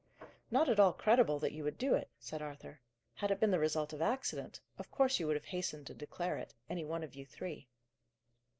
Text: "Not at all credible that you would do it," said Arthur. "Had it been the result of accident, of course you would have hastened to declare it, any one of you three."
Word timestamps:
"Not 0.49 0.67
at 0.67 0.79
all 0.79 0.93
credible 0.93 1.37
that 1.37 1.51
you 1.51 1.63
would 1.63 1.77
do 1.77 1.93
it," 1.93 2.09
said 2.17 2.41
Arthur. 2.41 2.81
"Had 3.13 3.29
it 3.29 3.39
been 3.39 3.51
the 3.51 3.59
result 3.59 3.93
of 3.93 4.01
accident, 4.01 4.59
of 4.79 4.89
course 4.89 5.19
you 5.19 5.27
would 5.27 5.35
have 5.35 5.45
hastened 5.45 5.85
to 5.85 5.93
declare 5.93 6.39
it, 6.39 6.55
any 6.67 6.83
one 6.85 7.03
of 7.03 7.13
you 7.13 7.23
three." 7.23 7.67